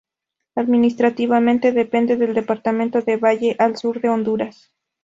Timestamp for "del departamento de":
2.17-3.17